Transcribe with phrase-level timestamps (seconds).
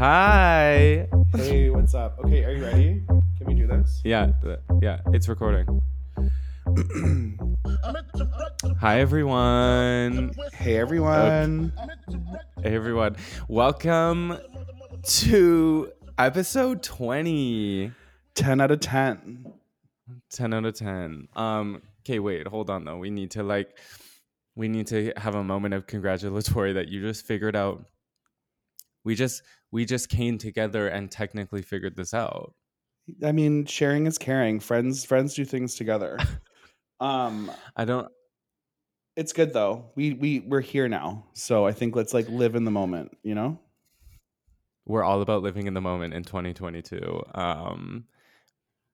[0.00, 1.06] Hi.
[1.34, 2.18] Hey, what's up?
[2.24, 3.02] Okay, are you ready?
[3.36, 4.00] Can we do this?
[4.02, 5.66] Yeah, th- yeah, it's recording.
[8.80, 10.32] Hi everyone.
[10.54, 11.74] Hey, everyone.
[12.62, 13.16] Hey everyone.
[13.46, 14.38] Welcome
[15.04, 17.92] to episode 20.
[18.36, 19.52] 10 out of 10.
[20.30, 21.28] 10 out of 10.
[21.36, 22.96] Um okay, wait, hold on though.
[22.96, 23.78] We need to like
[24.56, 27.84] we need to have a moment of congratulatory that you just figured out.
[29.04, 32.54] We just we just came together and technically figured this out.
[33.24, 34.60] I mean, sharing is caring.
[34.60, 36.18] Friends friends do things together.
[37.00, 38.08] um, I don't
[39.16, 39.90] it's good though.
[39.96, 41.26] We we we're here now.
[41.34, 43.58] So I think let's like live in the moment, you know?
[44.90, 48.04] we're all about living in the moment in 2022 um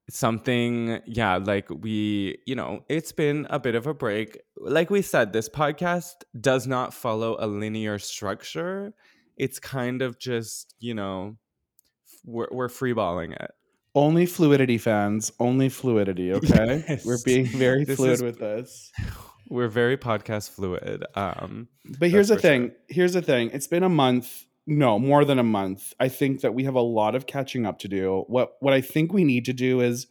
[0.08, 5.02] something yeah like we you know it's been a bit of a break like we
[5.02, 8.94] said this podcast does not follow a linear structure
[9.36, 11.36] it's kind of just you know
[12.24, 13.50] we're, we're freeballing it
[13.94, 16.84] Only fluidity fans, only fluidity, okay?
[16.88, 17.04] Yes.
[17.04, 18.92] We're being very This fluid is- with this.
[19.48, 22.72] we're very podcast fluid um But here's the thing.
[22.88, 23.50] Here's the thing.
[23.52, 24.44] It's been a month.
[24.66, 25.92] No, more than a month.
[26.00, 28.24] I think that we have a lot of catching up to do.
[28.26, 30.08] What what I think we need to do is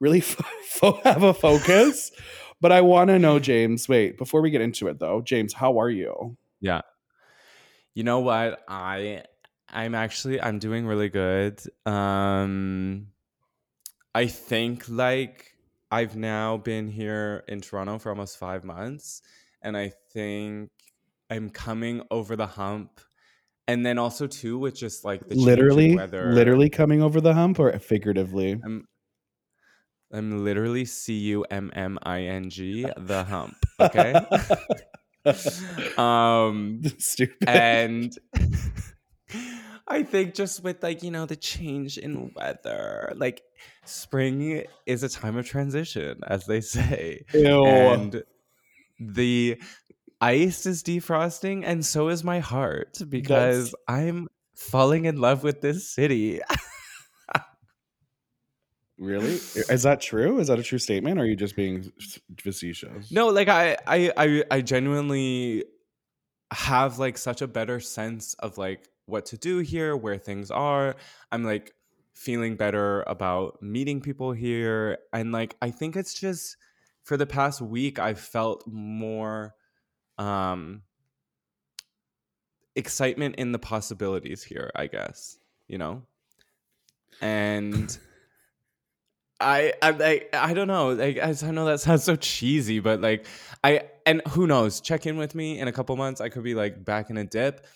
[0.00, 2.10] really fo- fo- have a focus.
[2.62, 3.88] but I want to know, James.
[3.90, 6.36] Wait, before we get into it, though, James, how are you?
[6.60, 6.80] yeah
[7.94, 8.62] you know what?
[8.68, 9.24] I
[9.74, 11.60] i'm actually i'm doing really good.
[11.86, 13.08] Um
[14.14, 15.54] i think like
[15.90, 19.22] i've now been here in toronto for almost five months
[19.62, 20.68] and i think
[21.30, 23.00] i'm coming over the hump.
[23.66, 27.58] And then also too with just like the literally, weather literally coming over the hump,
[27.58, 28.60] or figuratively?
[28.62, 28.86] i'm
[30.12, 34.20] i'm literally c-u-m-m-i-n-g the hump okay
[35.98, 37.48] um Stupid.
[37.48, 38.18] and
[39.88, 43.42] I think just with like you know the change in weather, like
[43.84, 47.64] spring is a time of transition, as they say, Ew.
[47.64, 48.22] and
[48.98, 49.60] the
[50.20, 55.88] ice is defrosting, and so is my heart because I'm falling in love with this
[55.88, 56.40] city.
[58.98, 59.34] really?
[59.34, 60.38] Is that true?
[60.38, 61.18] Is that a true statement?
[61.18, 61.92] Or are you just being
[62.38, 63.10] facetious?
[63.10, 65.64] no, like I, I, I, I genuinely
[66.52, 70.96] have like such a better sense of like what to do here, where things are.
[71.30, 71.72] I'm like
[72.14, 76.56] feeling better about meeting people here, and like I think it's just
[77.02, 79.54] for the past week I've felt more
[80.18, 80.82] um
[82.76, 84.70] excitement in the possibilities here.
[84.74, 85.38] I guess
[85.68, 86.02] you know,
[87.20, 87.98] and.
[89.42, 90.92] I I like I don't know.
[90.92, 93.26] Like I know that sounds so cheesy, but like
[93.64, 94.80] I and who knows?
[94.80, 96.20] Check in with me in a couple months.
[96.20, 97.66] I could be like back in a dip,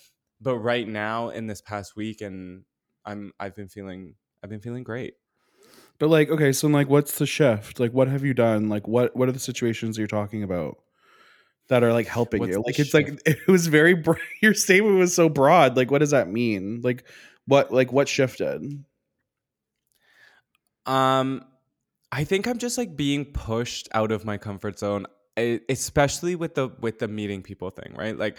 [0.41, 2.63] but right now in this past week, and
[3.05, 5.15] I'm I've been feeling I've been feeling great.
[5.99, 7.79] But like, okay, so like, what's the shift?
[7.79, 8.69] Like, what have you done?
[8.69, 10.77] Like, what what are the situations you're talking about
[11.69, 12.63] that are like helping What's you?
[12.65, 15.75] Like, it's like it was very bro- your statement was so broad.
[15.75, 16.81] Like, what does that mean?
[16.83, 17.03] Like,
[17.45, 18.83] what like what shifted?
[20.85, 21.43] Um,
[22.11, 25.05] I think I'm just like being pushed out of my comfort zone,
[25.69, 28.17] especially with the with the meeting people thing, right?
[28.17, 28.37] Like,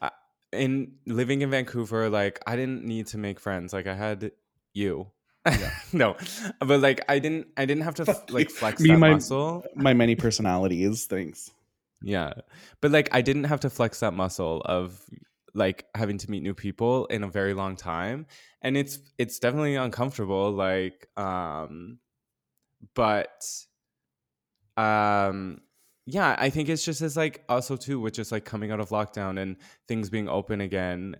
[0.00, 0.10] I-
[0.52, 3.72] in living in Vancouver, like I didn't need to make friends.
[3.72, 4.32] Like I had
[4.74, 5.08] you.
[5.92, 6.14] no,
[6.60, 7.48] but like I didn't.
[7.56, 9.64] I didn't have to f- like flex Me, that my- muscle.
[9.74, 11.06] My many personalities.
[11.06, 11.50] Thanks.
[12.02, 12.34] Yeah.
[12.80, 15.02] But like I didn't have to flex that muscle of
[15.54, 18.26] like having to meet new people in a very long time.
[18.60, 21.98] And it's it's definitely uncomfortable like um
[22.94, 23.44] but
[24.76, 25.60] um
[26.06, 28.88] yeah, I think it's just as like also too with just like coming out of
[28.88, 29.56] lockdown and
[29.88, 31.16] things being open again,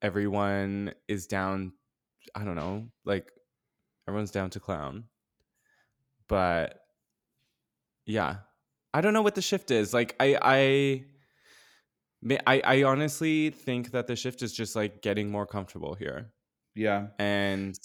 [0.00, 1.72] everyone is down
[2.34, 3.32] I don't know, like
[4.06, 5.04] everyone's down to clown.
[6.28, 6.80] But
[8.06, 8.36] yeah,
[8.94, 9.92] I don't know what the shift is.
[9.92, 11.04] Like I I
[12.46, 16.32] I I honestly think that the shift is just like getting more comfortable here.
[16.74, 17.08] Yeah.
[17.18, 17.78] And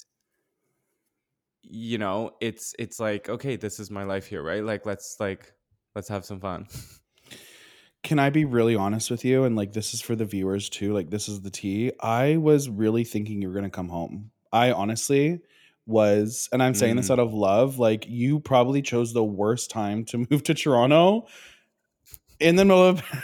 [1.64, 4.64] you know, it's it's like okay, this is my life here, right?
[4.64, 5.54] Like let's like
[5.96, 6.68] let's have some fun.
[8.04, 9.46] Can I be really honest with you?
[9.46, 10.94] And like, this is for the viewers too.
[10.94, 11.94] Like, this is the tea.
[12.02, 14.32] I was really thinking you were gonna come home.
[14.52, 15.40] I honestly
[15.86, 17.12] was, and I'm saying this Mm.
[17.12, 17.80] out of love.
[17.80, 21.28] Like, you probably chose the worst time to move to Toronto
[22.44, 23.04] in the middle of.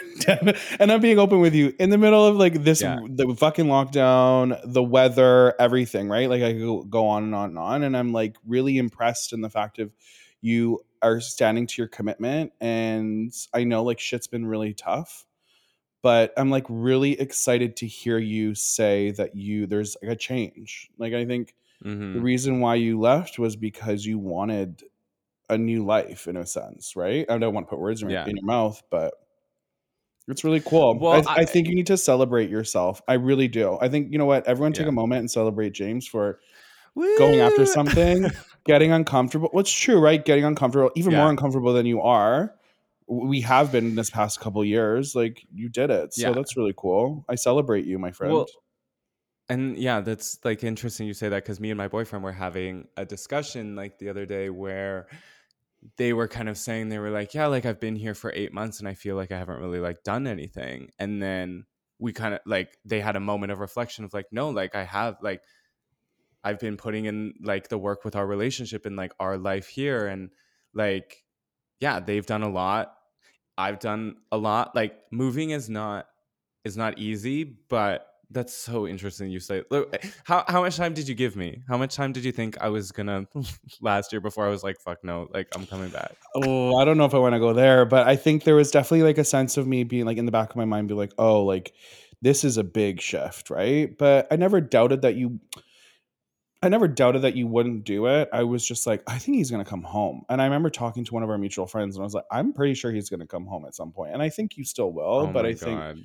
[0.79, 2.99] And I'm being open with you in the middle of like this, Yeah.
[3.09, 6.07] the fucking lockdown, the weather, everything.
[6.09, 6.29] Right?
[6.29, 7.83] Like, I could go- go on and on and on.
[7.83, 9.91] And I'm like really impressed in the fact of
[10.41, 12.51] you are standing to your commitment.
[12.59, 15.25] And I know like shit's been really tough
[16.01, 20.89] but I'm like really excited to hear you say that you there's like a change.
[20.97, 22.21] Like I think the Mhm.
[22.23, 24.83] reason why you left was because you wanted
[25.49, 27.25] a new life in a sense, right?
[27.29, 28.27] I don't want to put words in, your- Yeah.
[28.29, 29.13] in your mouth, but
[30.27, 30.97] it's really cool.
[30.99, 33.01] Well, I, I I- think you need to celebrate yourself.
[33.07, 33.77] I really do.
[33.81, 34.45] I think you know what?
[34.47, 34.89] Everyone take Yeah.
[34.89, 36.39] a moment and celebrate James for
[37.17, 38.27] going after something,
[38.65, 39.49] getting uncomfortable.
[39.51, 40.23] What's true, right?
[40.23, 42.53] Getting uncomfortable, even more uncomfortable than you are.
[43.07, 45.15] We have been this past couple years.
[45.15, 46.33] Like you did it, so Yeah.
[46.33, 47.25] that's really cool.
[47.27, 48.33] I celebrate you, my friend.
[48.33, 48.45] Well,
[49.47, 52.87] and yeah, that's like interesting you say that because me and my boyfriend were having
[52.97, 55.07] a discussion like the other day where
[55.97, 58.53] they were kind of saying they were like, yeah, like I've been here for eight
[58.53, 60.89] months and I feel like I haven't really like done anything.
[60.99, 61.65] And then
[61.99, 64.83] we kind of like they had a moment of reflection of like, no, like I
[64.83, 65.41] have like
[66.43, 70.07] I've been putting in like the work with our relationship and like our life here
[70.07, 70.29] and
[70.73, 71.23] like
[71.79, 72.93] yeah, they've done a lot.
[73.57, 74.75] I've done a lot.
[74.75, 76.07] Like moving is not
[76.65, 79.63] is not easy, but that's so interesting you say.
[79.69, 81.61] Look, eh, how how much time did you give me?
[81.67, 83.27] How much time did you think I was gonna
[83.81, 86.15] last year before I was like, fuck no, like I'm coming back.
[86.35, 88.71] oh, I don't know if I want to go there, but I think there was
[88.71, 90.93] definitely like a sense of me being like in the back of my mind, be
[90.93, 91.73] like, oh, like
[92.21, 93.97] this is a big shift, right?
[93.97, 95.39] But I never doubted that you.
[96.61, 98.27] I never doubted that you wouldn't do it.
[98.33, 100.23] I was just like, I think he's going to come home.
[100.27, 102.51] And I remember talking to one of our mutual friends, and I was like, I'm
[102.51, 104.11] pretty sure he's going to come home at some point.
[104.11, 105.97] And I think you still will, Oh but I think, God.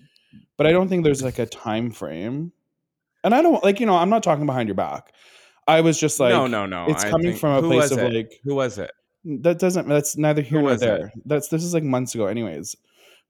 [0.57, 2.53] But I don't think there's like a time frame.
[3.23, 5.13] And I don't like, you know, I'm not talking behind your back.
[5.67, 6.87] I was just like, no, no, no.
[6.89, 8.13] it's I coming think- from a place of it?
[8.13, 8.91] like, who was it?
[9.27, 10.85] that doesn't that's neither here nor was it?
[10.85, 12.77] there that's this is like months ago anyways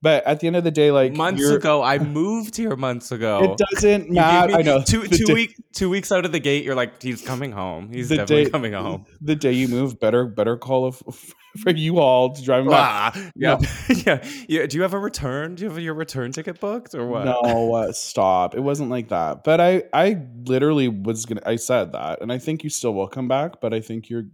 [0.04, 3.32] but at the end of the day like months ago, I moved here months ago.
[3.46, 6.62] it doesn't matter i know two two day- week two weeks out of the gate.
[6.64, 7.90] You're like, he's coming home.
[7.92, 9.06] He's definitely day- coming home.
[9.20, 11.02] the day you move better better call of,
[11.62, 13.58] for you all to drive back Ah, yeah,
[14.06, 14.18] yeah,
[14.48, 14.66] yeah.
[14.66, 15.54] Do you have a return?
[15.54, 17.24] Do you have your return ticket booked or what?
[17.24, 20.06] no uh, stop it wasn't like that but i i
[20.54, 23.72] literally was gonna i said that and i think you still will come back but
[23.72, 24.28] i think you're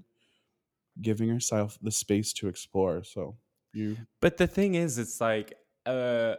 [1.01, 3.37] giving yourself the space to explore so
[3.73, 5.53] you But the thing is, it's like,
[5.91, 6.37] uh,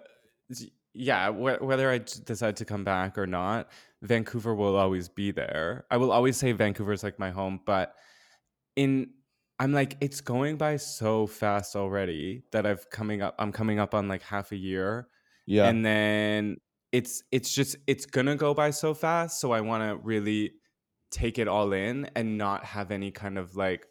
[0.93, 3.69] yeah, wh- whether I d- decide to come back or not,
[4.01, 5.85] Vancouver will always be there.
[5.91, 7.95] I will always say Vancouver's like my home, but
[8.75, 9.11] in
[9.59, 13.93] I'm like it's going by so fast already that I've coming up I'm coming up
[13.93, 15.07] on like half a year.
[15.45, 15.67] Yeah.
[15.67, 16.57] And then
[16.91, 20.51] it's it's just it's gonna go by so fast so i want to really
[21.09, 23.87] take it all in and not have any kind of like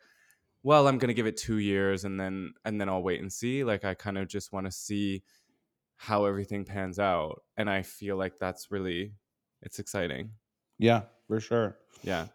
[0.63, 3.65] well i'm gonna give it two years and then and then i'll wait and see.
[3.65, 5.23] Like i kind of just want to see
[6.03, 9.13] how everything pans out and i feel like that's really
[9.61, 10.31] it's exciting.
[10.79, 11.77] Yeah for sure.
[12.03, 12.29] Yeah.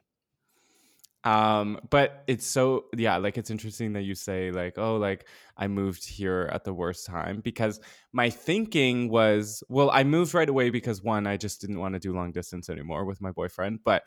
[1.24, 5.28] Um but it's so yeah like it's interesting that you say like oh like
[5.58, 7.80] i moved here at the worst time because
[8.14, 12.00] my thinking was well i moved right away because one i just didn't want to
[12.00, 14.04] do long distance anymore with my boyfriend but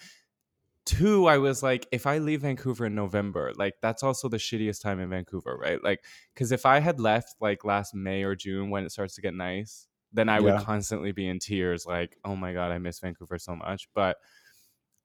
[0.88, 4.80] two i was like if i leave vancouver in november like that's also the shittiest
[4.80, 6.02] time in vancouver right like
[6.34, 9.34] because if i had left like last may or june when it starts to get
[9.34, 10.40] nice then i Yeah.
[10.40, 14.16] would constantly be in tears like oh my god i miss vancouver so much but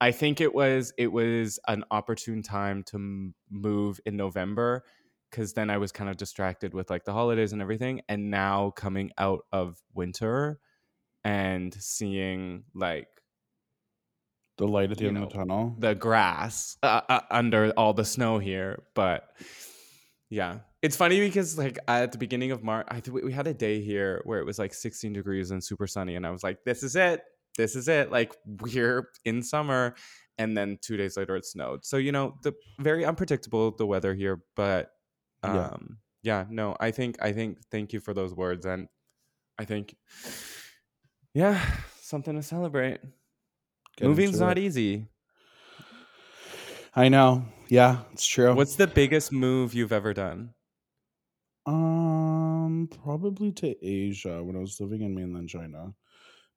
[0.01, 4.83] I think it was it was an opportune time to m- move in November
[5.29, 8.71] because then I was kind of distracted with like the holidays and everything, and now
[8.71, 10.59] coming out of winter
[11.23, 13.07] and seeing like
[14.57, 17.93] the light at the end know, of the tunnel the grass uh, uh, under all
[17.93, 19.29] the snow here, but
[20.29, 23.53] yeah, it's funny because like at the beginning of March, I think we had a
[23.53, 26.63] day here where it was like 16 degrees and super sunny, and I was like,
[26.65, 27.21] "This is it,
[27.57, 29.95] this is it." Like we're in summer,
[30.37, 31.85] and then two days later it snowed.
[31.85, 34.91] So you know, the very unpredictable the weather here, but
[35.43, 35.67] Yeah.
[35.67, 38.87] um, yeah, no, I think I think thank you for those words, and
[39.59, 39.95] I think
[41.33, 41.59] yeah,
[42.01, 42.99] something to celebrate.
[44.01, 44.57] Moving's not it.
[44.57, 45.07] easy.
[46.95, 47.45] I know.
[47.69, 48.53] Yeah, it's true.
[48.55, 50.53] What's the biggest move you've ever done?
[51.65, 55.93] um probably to Asia when I was living in mainland China.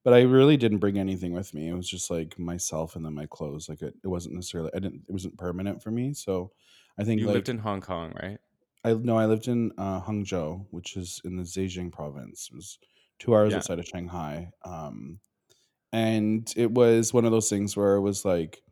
[0.05, 1.69] But I really didn't bring anything with me.
[1.69, 3.69] It was just like myself and then my clothes.
[3.69, 6.15] Like it, it wasn't necessarily I didn't it wasn't permanent for me.
[6.15, 6.53] So
[6.99, 8.39] I think You like lived in Hong Kong, right?
[8.85, 12.49] I no, I lived in uh, Hangzhou, which is in the Zhejiang province.
[12.51, 12.79] It was
[13.19, 13.59] two hours Yeah.
[13.59, 14.51] outside of Shanghai.
[14.65, 15.21] Um,
[15.97, 18.63] and it was one of those things where it was like,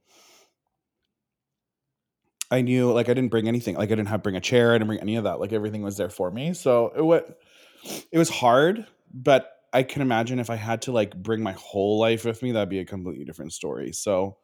[2.51, 3.75] I knew like I didn't bring anything.
[3.75, 4.73] Like I didn't have bring a chair.
[4.73, 5.41] I didn't bring any of that.
[5.41, 6.55] Like everything was there for me.
[6.55, 7.23] So it was,
[8.13, 11.99] it was hard, but I can imagine if I had to like bring my whole
[11.99, 13.93] life with me, that'd be a completely different story.
[13.93, 14.39] So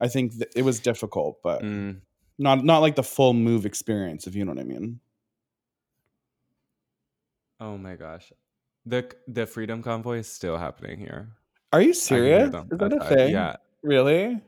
[0.00, 2.02] I think th- it was difficult, but Mm,
[2.38, 5.00] not not like the full move experience, if you know what I mean.
[7.60, 8.32] oh my gosh.
[8.86, 11.36] the the Freedom Convoy is still happening here.
[11.72, 12.48] Are you I can hear serious?
[12.48, 13.32] Is that a thing?
[13.32, 14.40] Yeah, Really?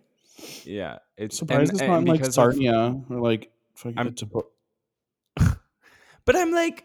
[0.65, 0.99] yeah.
[1.17, 4.15] It's Surprised and, it's not like Sarnia or like fucking I'm
[6.25, 6.85] But I'm like,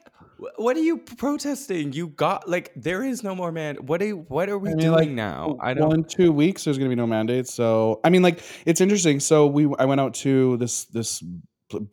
[0.58, 1.94] what are you protesting?
[1.94, 3.78] You got like there is no more man.
[3.78, 5.58] What are what are we I mean, doing like, now?
[5.60, 6.00] I well, don't.
[6.00, 7.54] in two weeks, there's gonna be no mandates.
[7.54, 9.20] So, I mean, like, it's interesting.
[9.20, 11.24] So, we, I went out to this, this,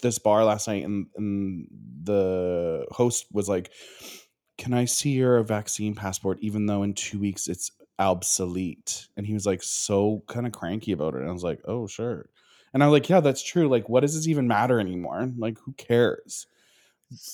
[0.02, 1.68] this bar last night, and, and
[2.02, 3.70] the host was like,
[4.58, 9.34] "Can I see your vaccine passport?" Even though in two weeks it's obsolete, and he
[9.34, 11.20] was like so kind of cranky about it.
[11.20, 12.28] And I was like, "Oh, sure."
[12.72, 13.68] And I was like, "Yeah, that's true.
[13.68, 15.30] Like, what does this even matter anymore?
[15.36, 16.46] Like, who cares?"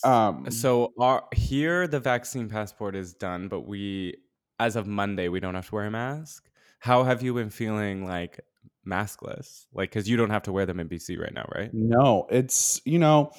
[0.05, 4.17] Um, So our here the vaccine passport is done, but we
[4.59, 6.50] as of Monday we don't have to wear a mask.
[6.81, 8.40] How have you been feeling like
[8.87, 9.67] maskless?
[9.73, 11.73] Like because you don't have to wear them in BC right now, right?
[11.73, 13.33] No, it's you know,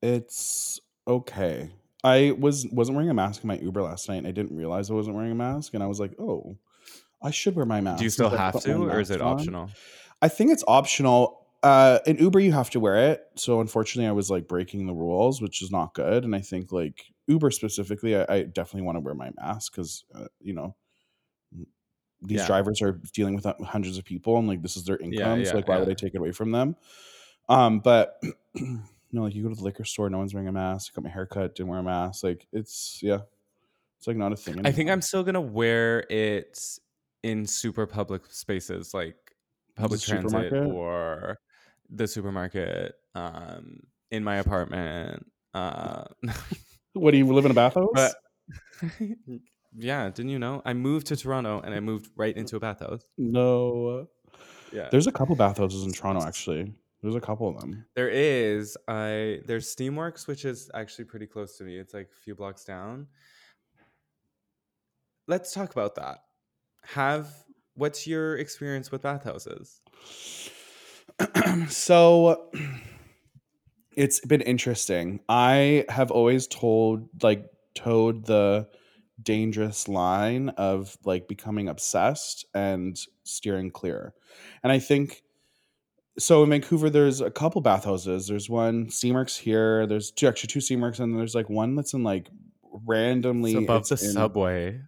[0.00, 1.70] it's okay.
[2.04, 4.90] I was wasn't wearing a mask in my Uber last night, and I didn't realize
[4.90, 6.56] I wasn't wearing a mask, and I was like, oh,
[7.22, 7.98] I should wear my mask.
[7.98, 9.70] Do you still have to, or is it on." optional?
[10.20, 11.46] I think it's optional.
[11.62, 13.24] Uh, in Uber, you have to wear it.
[13.36, 16.24] So unfortunately, I was like breaking the rules, which is not good.
[16.24, 20.04] And I think like Uber specifically, I, I definitely want to wear my mask because
[20.14, 20.74] uh, you know
[22.20, 22.46] these Yeah.
[22.46, 25.44] drivers are dealing with uh, hundreds of people, and like this is their income.
[25.44, 25.88] so yeah, like, why would.
[25.88, 26.76] I take it away from them?
[27.48, 28.20] Um, but
[29.12, 30.94] you know, like you go to the liquor store, no one's wearing a mask.
[30.94, 32.24] Got my haircut, didn't wear a mask.
[32.24, 33.20] Like it's yeah,
[33.98, 34.66] it's like not a thing.
[34.66, 34.90] I think.
[34.90, 36.58] I'm still gonna wear it
[37.22, 39.16] in super public spaces like
[39.76, 41.38] public transit or
[41.90, 45.26] the supermarket, um, in my apartment.
[45.54, 46.04] Uh,
[46.94, 47.88] What do you live in a bathhouse?
[47.94, 48.14] but
[49.76, 50.60] yeah, didn't you know?
[50.64, 53.02] I moved to Toronto and I moved right into a bathhouse.
[53.16, 54.08] no,
[54.72, 56.74] Yeah, there's a couple bathhouses in Toronto actually.
[57.02, 57.84] There's a couple of them.
[57.96, 58.76] there is.
[58.86, 61.76] I there's Steamworks, which is actually pretty close to me.
[61.76, 63.08] It's like a few blocks down.
[65.26, 66.18] Let's talk about that.
[66.84, 67.28] Have
[67.74, 69.80] what's your experience with bathhouses?
[71.68, 72.50] so
[73.96, 75.20] it's been interesting.
[75.28, 78.68] I have always told like towed the
[79.22, 84.14] dangerous line of like becoming obsessed and steering clear.
[84.62, 85.22] And I think
[86.18, 88.26] so in Vancouver there's a couple bathhouses.
[88.26, 92.02] There's one Steamworks here, there's two actually two Steamworks and there's like one that's in
[92.02, 92.28] like
[92.86, 94.80] randomly It's above it's the in- subway.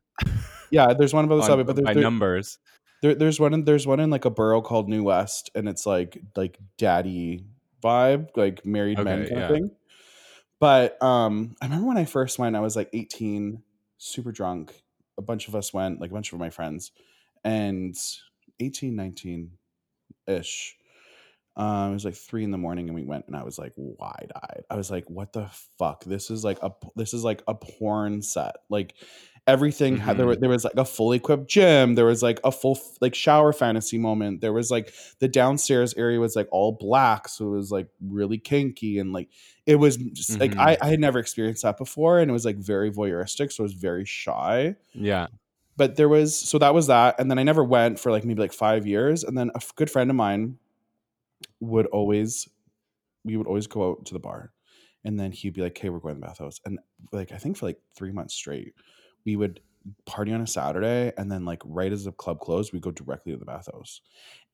[0.71, 2.59] Yeah, there's one above the on- subway, but there's by there- numbers.
[3.03, 5.87] there, there's one in there's one in like a borough called New West, and it's
[5.87, 7.45] like like daddy
[7.83, 9.45] vibe, like married men kind yeah.
[9.45, 9.71] of thing.
[10.61, 13.63] But um, I remember when I first went, I was like 18,
[13.99, 14.73] super drunk.
[15.19, 16.91] A bunch of us went, like a bunch of my friends,
[17.45, 17.95] and
[18.61, 19.51] 18, 19
[20.27, 20.77] ish.
[21.57, 23.73] Um, it was like three in the morning, and we went, and I was like
[23.77, 24.65] wide eyed.
[24.71, 26.05] I was like, "What the fuck?
[26.05, 28.57] This is like a this is like a porn set.
[28.69, 28.95] Like
[29.47, 31.95] everything had there, there was like a fully equipped gym.
[31.95, 34.41] There was like a full like shower fantasy moment.
[34.41, 38.39] There was like the downstairs area was like all black, so it was like really
[38.39, 39.29] kinky and like
[39.67, 40.59] it was just, like Mhm.
[40.59, 43.65] I I had never experienced that before, and it was like very voyeuristic, so I
[43.65, 45.29] was very shy Yeah.
[45.77, 48.41] but there was so that was that and then i never went for like maybe
[48.41, 50.57] like five years and then a good friend of mine
[51.65, 52.49] would always
[53.25, 54.53] we would always go out to the bar
[55.05, 56.79] and then he'd be like hey we're going to the bathhouse and
[57.13, 58.75] like i think for like three months straight
[59.25, 59.61] we would
[60.07, 63.33] party on a saturday and then like right as the club closed we go directly
[63.33, 64.01] to the bathhouse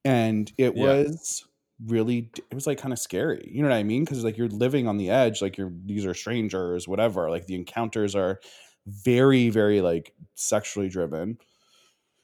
[0.05, 0.83] and it Yeah.
[1.05, 1.47] was
[1.87, 4.49] really it was like kind of scary you know what i mean because like you're
[4.49, 8.41] living on the edge like you're these are strangers whatever like the encounters are
[8.87, 11.39] very very like sexually driven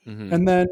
[0.06, 0.32] Mhm.
[0.32, 0.66] and then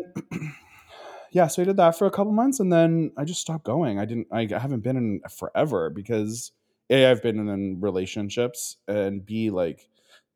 [1.34, 3.98] yeah so i did that for a couple months and then i just stopped going.
[3.98, 6.52] I didn't i haven't been in forever because
[6.88, 9.88] a i've been in relationships and b like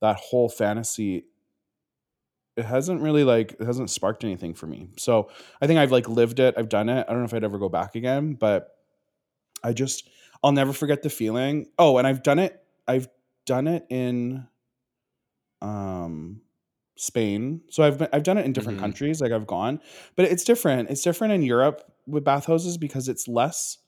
[0.02, 1.25] that whole fantasy
[2.57, 4.88] it hasn't really like it hasn't sparked anything for me.
[4.99, 5.31] So
[5.62, 7.07] i think i've like lived it i've done it.
[7.09, 8.69] I don't know if i'd ever go back again but
[9.62, 10.11] i just
[10.43, 11.69] i'll never forget the feeling.
[11.78, 13.09] Oh and i've done it i've
[13.47, 14.47] done it in
[15.62, 16.40] um
[17.00, 17.61] Spain.
[17.71, 18.83] So I've been, I've done it in different Mhm.
[18.83, 19.21] countries.
[19.21, 19.81] Like I've gone,
[20.17, 20.90] but it's different.
[20.90, 23.78] It's different in Europe with bathhouses because it's less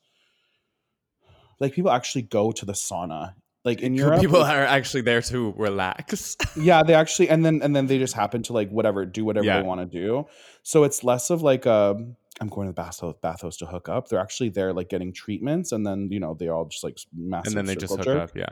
[1.58, 3.34] like people actually go to the sauna.
[3.64, 6.36] Like in Europe, people are actually there to relax.
[6.56, 9.44] yeah, they actually and then and then they just happen to like whatever do whatever
[9.46, 9.60] Yeah.
[9.60, 10.26] they want to do.
[10.62, 11.96] So it's less of like a
[12.40, 14.08] I'm going to the bathhouse bathhouse to hook up.
[14.08, 17.48] They're actually there like getting treatments, and then you know they all just like massive.
[17.48, 18.30] and then they just hook jerk.
[18.30, 18.36] up.
[18.36, 18.46] Yeah.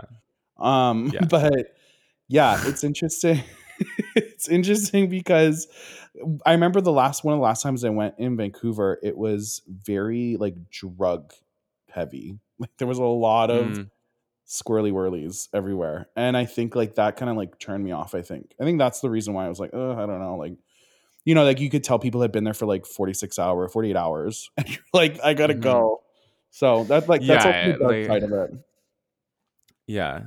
[0.58, 1.24] Um, Yeah.
[1.24, 1.74] but
[2.28, 3.40] yeah, it's interesting.
[4.16, 5.66] it's interesting because
[6.44, 9.62] I remember the last one of the last times I went in Vancouver, it was
[9.68, 11.32] very like drug
[11.90, 12.38] heavy.
[12.60, 13.90] Like there was a lot of Mm.
[14.48, 16.08] squirrely whirlies everywhere.
[16.16, 18.52] And I think like that kind of like turned me off, I think.
[18.60, 20.34] I think that's the reason why I was like, oh, I don't know.
[20.36, 20.54] Like,
[21.24, 23.94] you know, like you could tell people had been there for like 46 hours, 48
[23.94, 24.50] hours.
[24.58, 25.60] And you're like, I gotta Mhm.
[25.60, 26.02] go.
[26.50, 28.50] So that's like that's Yeah, the like- side of it.
[29.86, 30.22] Yeah.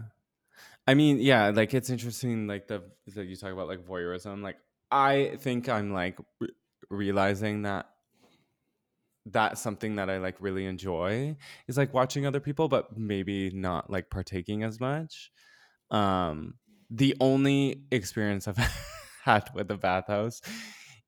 [0.92, 2.84] I mean, yeah, like it's interesting, like the
[3.16, 4.44] that you talk about like voyeurism.
[4.44, 4.58] Like
[4.92, 6.50] I think I'm like re-
[6.90, 7.86] realizing that
[9.26, 11.38] that's something that I like really enjoy
[11.70, 15.32] is like watching other people, but maybe not like partaking as much.
[15.92, 16.56] Um,
[16.90, 18.58] the only experience I've
[19.24, 20.42] had with the bathhouse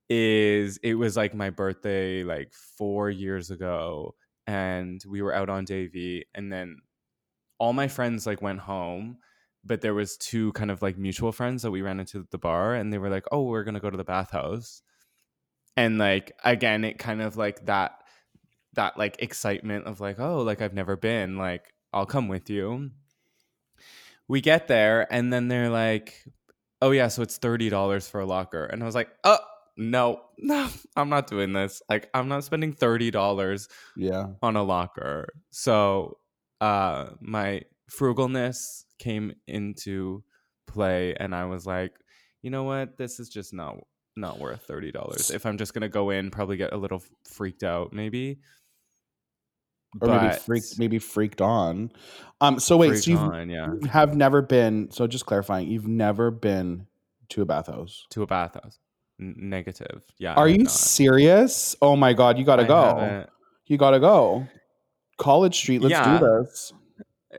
[0.10, 4.16] is it was like my birthday like four years ago,
[4.48, 6.78] and we were out on Davie, and then
[7.60, 9.18] all my friends like went home
[9.66, 12.38] but there was two kind of like mutual friends that we ran into at the
[12.38, 14.82] bar and they were like oh we're gonna go to the bathhouse
[15.78, 18.04] and like again it kind of like that
[18.74, 22.90] that like excitement of like oh like i've never been like i'll come with you
[24.28, 26.24] we get there and then they're like
[26.82, 29.38] oh yeah so it's $30 for a locker and i was like oh
[29.78, 34.28] no no i'm not doing this like i'm not spending $30 Yeah.
[34.42, 35.30] on a locker.
[35.52, 36.18] So
[36.62, 40.24] uh my frugalness came into
[40.68, 41.94] play and I was like,
[42.42, 42.98] you know what?
[42.98, 43.76] This is just not
[44.16, 45.32] not worth thirty dollars.
[45.32, 48.40] If I'm just gonna go in, probably get a little freaked out, maybe.
[50.02, 51.92] Or maybe But- freaked maybe freaked on.
[52.42, 56.32] Um so wait, so on, yeah, you have never been so just clarifying, you've never
[56.32, 56.88] been
[57.30, 58.06] to a bathhouse.
[58.12, 58.80] to a bathhouse.
[59.22, 60.02] N- negative.
[60.18, 60.34] Yeah.
[60.34, 60.72] Are you not.
[60.72, 61.76] serious?
[61.82, 62.96] Oh my god, you gotta I go.
[63.00, 63.30] haven't-
[63.68, 64.48] You gotta go.
[65.20, 66.20] College Street, let's Yeah.
[66.20, 66.74] do this.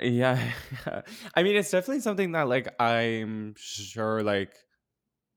[0.00, 0.52] Yeah.
[1.34, 4.54] I mean, it's definitely something that like I'm sure like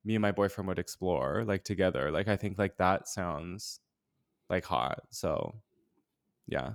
[0.05, 2.11] me and my boyfriend would explore like together.
[2.11, 3.79] Like I think like that sounds
[4.49, 5.01] like hot.
[5.09, 5.55] So
[6.47, 6.71] yeah.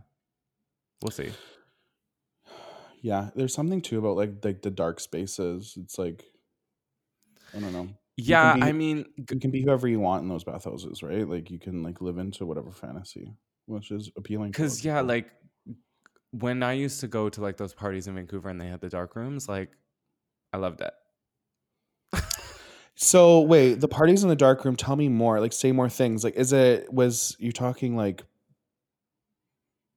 [1.02, 1.32] We'll see.
[3.04, 5.76] Yeah, there's something too about like like the dark spaces.
[5.76, 6.24] It's like
[7.52, 7.88] I don't know.
[8.16, 11.28] Yeah, be- I mean You can be whoever you want in those bathhouses, right?
[11.28, 13.34] Like you can like live into whatever fantasy,
[13.66, 14.52] which is appealing.
[14.52, 15.08] to a lot cuz yeah, people.
[15.08, 15.32] like
[16.32, 18.88] when I used to go to like those parties in Vancouver and they had the
[18.88, 19.70] dark rooms, like
[20.52, 20.92] I loved it.
[22.94, 24.76] So wait, the parties in the dark room.
[24.76, 25.40] Tell me more.
[25.40, 26.22] Like, say more things.
[26.24, 28.22] Like, is it was you talking like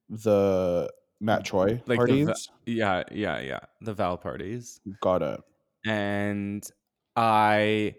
[0.09, 2.49] the Matt Troy Like the parties?
[2.65, 3.59] Yeah, yeah, yeah.
[3.81, 4.79] The Val parties.
[5.01, 5.41] Got it.
[5.85, 6.67] and
[7.15, 7.95] I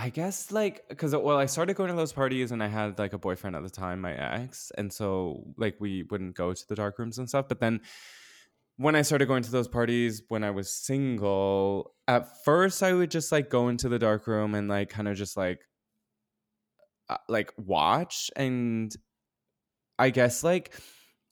[0.00, 3.14] I guess like because well I started going to those parties and I had like
[3.14, 6.76] a boyfriend at the time my ex and so like we wouldn't go to the
[6.76, 7.80] dark rooms and stuff but then
[8.76, 13.10] when I started going to those parties when I was single at first I would
[13.10, 15.58] just like go into the dark room and like kind of just like
[17.08, 18.94] uh, like watch and
[19.98, 20.74] I guess like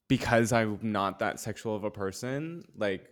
[0.09, 3.07] because I'm not that sexual of a person like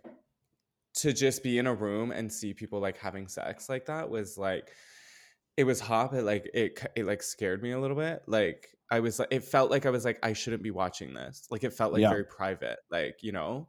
[0.95, 4.37] to just be in a room and see people like having sex like that was
[4.37, 4.73] like
[5.57, 9.01] it was hot but like it it like scared me a little bit like i
[9.01, 11.73] was like it felt like i was like i shouldn't be watching this like it
[11.73, 12.11] felt like Yeah.
[12.11, 13.69] very private like you know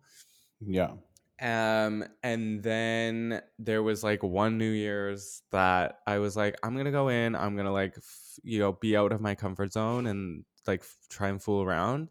[0.59, 0.93] Yeah.
[1.41, 6.91] um and then there was like one new year's that i was like i'm gonna
[6.91, 10.43] go in i'm gonna like f- you know be out of my comfort zone and
[10.65, 12.09] like f- try and fool around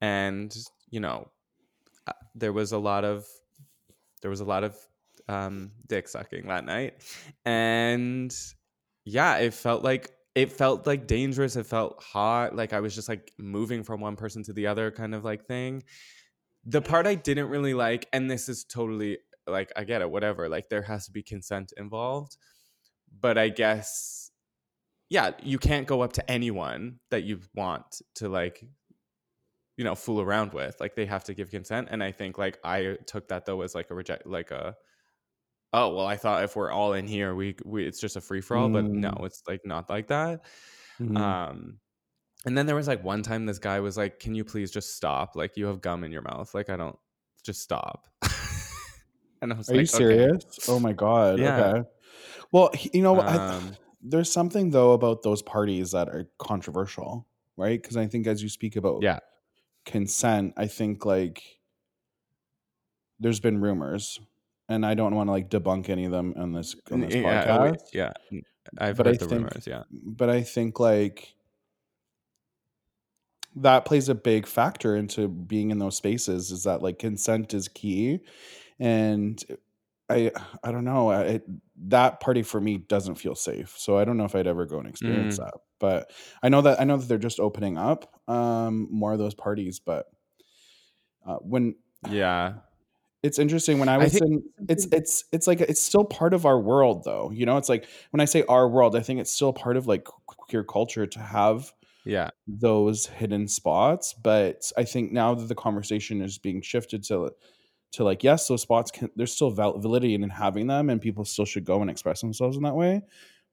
[0.00, 0.54] and
[0.90, 1.28] you know
[2.06, 3.26] uh, there was a lot of
[4.22, 4.76] there was a lot of
[5.28, 6.94] um dick sucking that night.
[7.44, 8.34] And
[9.04, 11.56] yeah it felt like it felt like dangerous.
[11.56, 12.56] It felt hot.
[12.56, 15.46] Like i was just like moving from one person to the other kind of like
[15.46, 15.82] thing.
[16.66, 20.48] The part i didn't really like and this is totally like i get it whatever
[20.48, 22.36] like there has to be consent involved.
[23.20, 24.30] But i guess
[25.10, 28.64] yeah you can't go up to anyone that you want to like
[29.76, 30.80] you know fool around with.
[30.80, 31.88] Like they have to give consent.
[31.90, 34.76] And i think like i took that though as like a reject like a
[35.74, 38.40] oh well i thought if we're all in here we, we it's just a free
[38.40, 39.24] for all but no Mm.
[39.24, 40.46] it's like not like that
[41.00, 41.16] Mhm.
[41.16, 41.80] um
[42.46, 44.96] and then there was like one time this guy was like can you please just
[44.96, 46.98] stop like you have gum in your mouth like i don't
[47.44, 48.08] just stop
[49.42, 50.60] and i was Are like you "Okay." serious?
[50.68, 51.40] Oh my god.
[51.40, 51.58] Yeah.
[51.58, 51.82] Okay.
[52.52, 57.80] Well, you know, I, Um, there's something though about those parties that are controversial, right?
[57.80, 59.20] Because I think as you speak about yeah
[59.86, 61.60] consent, I think like
[63.20, 64.20] there's been rumors,
[64.68, 67.46] and I don't want to like debunk any of them on this on this yeah,
[67.46, 67.76] podcast.
[67.92, 68.12] yeah
[68.78, 71.34] i've But heard I the think- rumors yeah but I think like
[73.56, 77.68] that plays a big factor into being in those spaces is that like consent is
[77.68, 78.20] key
[78.80, 79.42] and
[80.10, 81.40] I I don't know I-
[81.86, 84.78] that party for me doesn't feel safe so I don't know if I'd ever go
[84.78, 85.44] and experience Mm.
[85.44, 86.10] that but
[86.42, 89.78] I know that I know that they're just opening up um more of those parties
[89.78, 90.06] but
[91.26, 91.74] Uh, when
[92.10, 92.54] Yeah.
[93.24, 96.34] It's interesting when I I was think in it's it's it's like it's still part
[96.34, 97.30] of our world though.
[97.30, 99.86] You know, it's like when I say our world, I think it's still part of
[99.86, 101.72] like queer culture to have
[102.04, 102.28] yeah.
[102.46, 107.32] those hidden spots, but I think now that the conversation is being shifted to
[107.92, 111.24] to like yes, those spots can there's still val- validity in having them and people
[111.24, 113.00] still should go and express themselves in that way.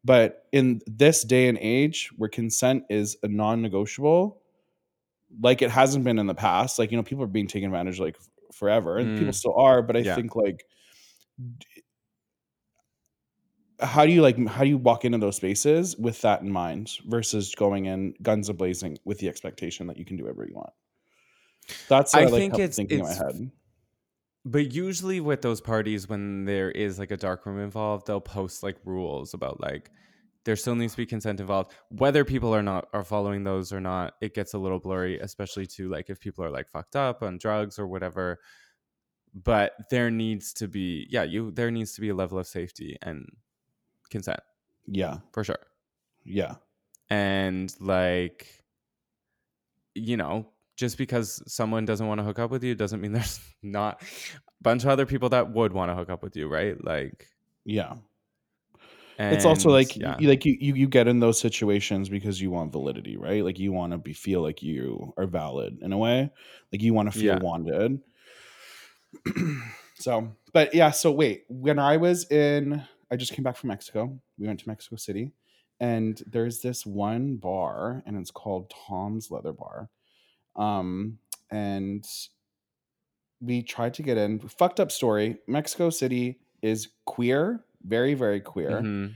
[0.03, 4.41] But in this day and age where consent is a non-negotiable,
[5.39, 8.01] like it hasn't been in the past, like you know people are being taken advantage
[8.01, 8.17] like
[8.53, 10.15] forever and people Mm, still are, but I yeah.
[10.15, 10.63] think like
[13.79, 16.91] how do you like how do you walk into those spaces with that in mind
[17.07, 20.53] versus going in guns a blazing with the expectation that you can do whatever you
[20.53, 20.71] want?
[21.87, 23.51] That's what I i think how- it's thinking in my head.
[24.45, 28.63] but usually with those parties when there is like a dark room involved, they'll post
[28.63, 29.91] like rules about like
[30.43, 31.73] there still needs to be consent involved.
[31.89, 35.67] Whether people are not are following those or not, it gets a little blurry, especially
[35.67, 38.39] to like if people are like fucked up on drugs or whatever.
[39.33, 42.97] But there needs to be yeah, you there needs to be a level of safety
[43.01, 43.25] and
[44.09, 44.41] consent
[44.87, 45.59] yeah for sure.
[46.23, 46.55] yeah
[47.09, 48.63] and like
[49.95, 53.39] you know just because someone doesn't want to hook up with you doesn't mean there's
[53.63, 54.05] not a
[54.61, 57.27] bunch of other people that would want to hook up with you right like
[57.65, 57.95] yeah
[59.29, 60.15] it's also like yeah.
[60.19, 63.43] you, like you, you you get in those situations because you want validity right?
[63.43, 66.31] Like you want to be feel like you are valid in a way.
[66.71, 67.39] Like you want to feel Yeah.
[67.39, 67.99] wanted.
[69.95, 74.19] So but yeah so wait when i was in i just came back from mexico.
[74.37, 75.31] We went to mexico city.
[75.79, 79.89] And there's this one bar and it's called tom's leather bar.
[80.55, 82.05] Um and
[83.41, 84.39] we tried to get in.
[84.39, 85.37] Fucked up story.
[85.47, 89.13] Mexico city is queer very very queer Mhm.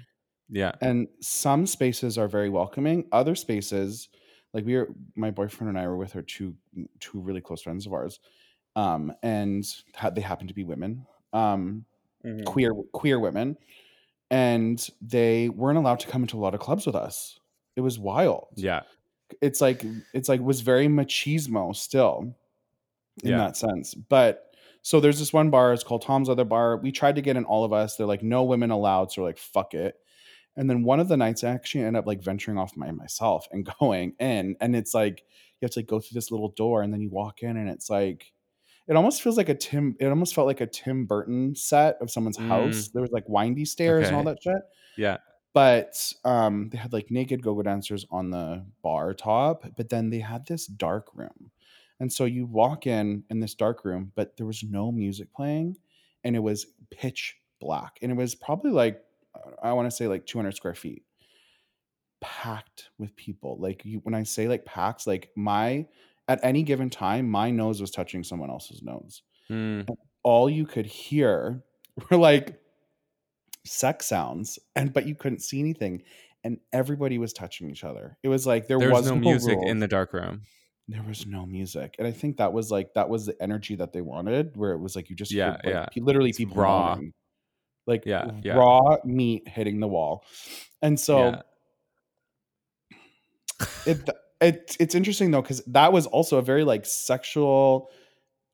[0.49, 4.09] yeah and some spaces are very welcoming other spaces
[4.53, 6.55] like we were my boyfriend and i were with our two
[6.99, 8.19] two really close friends of ours
[8.75, 11.85] um and ha- they happen to be women um
[12.23, 12.45] Mhm.
[12.45, 13.57] queer queer women
[14.31, 17.39] and they weren't allowed to come into a lot of clubs with us
[17.75, 18.81] it was wild yeah
[19.41, 22.35] it's like it's like was very machismo still
[23.23, 23.37] in Yeah.
[23.37, 23.93] that sense.
[23.95, 24.54] But
[24.85, 26.77] so there's this one bar, it's called Tom's Leather Bar.
[26.77, 27.95] We tried to get in all of us.
[27.95, 29.11] They're like, no women allowed.
[29.11, 29.95] So we're like, fuck it.
[30.55, 33.47] And then one of the nights I actually end up like venturing off my myself
[33.51, 34.55] and going in.
[34.61, 35.23] And it's like
[35.59, 37.67] you have to like go through this little door and then you walk in and
[37.67, 38.31] it's like
[38.87, 42.11] it almost feels like a Tim it almost felt like a Tim Burton set of
[42.11, 42.89] someone's house.
[42.89, 44.61] There was like windy stairs and all that shit
[44.97, 45.17] yeah
[45.55, 50.19] but um they had like naked go-go dancers on the bar top but then they
[50.19, 51.49] had this dark room
[51.99, 55.75] and so you walk in in this dark room but there was no music playing
[56.23, 59.01] and it was pitch black and it was probably like
[59.63, 61.03] i want to say like 200 square feet
[62.25, 63.57] packed with people.
[63.59, 65.85] Like you when i say like packed like my
[66.27, 69.21] at any given time my nose was touching someone else's nose.
[69.49, 69.87] Mm.
[70.23, 71.61] all you could hear
[72.09, 72.59] were like
[73.63, 76.01] sex sounds and but you couldn't see anything
[76.43, 78.17] and everybody was touching each other.
[78.23, 80.41] It was like there, there was was no music in the dark room
[80.87, 83.91] there was no music and i think that was like that was the energy that
[83.91, 86.03] they wanted where it was like you just Yeah, heard, like, yeah.
[86.03, 86.95] literally It's people raw.
[86.95, 87.13] moaning.
[87.87, 88.53] like Yeah, yeah.
[88.55, 90.23] raw meat hitting the wall
[90.81, 91.41] and so Yeah.
[93.85, 94.09] it,
[94.41, 97.89] it it's interesting though because that was also a very like sexual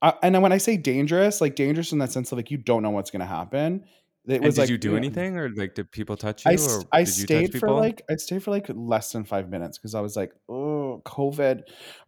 [0.02, 2.58] uh, and then when i say dangerous like dangerous in that sense of like you
[2.58, 3.84] don't know what's going to happen
[4.28, 6.52] it and was did like you do know, anything or like did people touch you
[6.52, 9.24] I, or I did you touch stayed for like I stayed for like less than
[9.24, 11.64] five minutes because I was like, oh, COVID.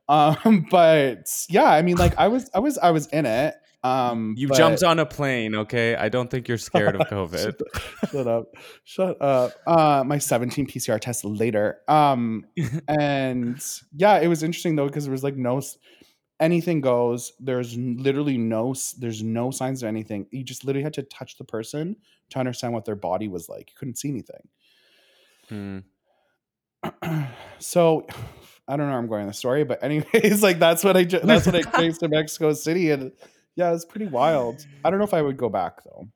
[0.09, 3.55] Um, but yeah, I mean, like I was, I was, I was in it.
[3.83, 7.59] Um, you but- jumped on a plane okay i don't think you're scared of covid
[8.13, 9.51] shut, up, shut up.
[9.67, 11.79] Uh, my 17 PCR test later.
[11.87, 12.45] Um,
[12.87, 13.61] and
[13.95, 15.61] yeah, it was interesting though because there was like no
[16.39, 17.33] anything goes.
[17.39, 20.27] There's literally no, there's no signs of anything.
[20.31, 21.95] You just literally had to touch the person
[22.31, 23.69] to understand what their body was like.
[23.69, 24.47] You couldn't see anything.
[25.51, 27.27] Mm.
[27.59, 28.07] so
[28.67, 31.03] I don't know where I'm going in the story, but anyways, like that's what I
[31.03, 33.11] ju- that's what I experienced in Mexico City, and
[33.55, 34.65] yeah, it was pretty wild.
[34.85, 36.07] I don't know if I would go back though,